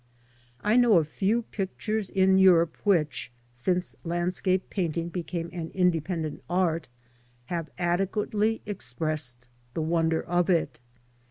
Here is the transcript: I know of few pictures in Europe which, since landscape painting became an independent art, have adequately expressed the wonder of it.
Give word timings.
I 0.63 0.77
know 0.77 0.97
of 0.97 1.07
few 1.07 1.43
pictures 1.43 2.09
in 2.09 2.39
Europe 2.39 2.75
which, 2.83 3.31
since 3.53 3.95
landscape 4.03 4.67
painting 4.71 5.09
became 5.09 5.47
an 5.53 5.69
independent 5.75 6.41
art, 6.49 6.87
have 7.53 7.69
adequately 7.77 8.63
expressed 8.65 9.45
the 9.75 9.83
wonder 9.83 10.23
of 10.23 10.49
it. 10.49 10.79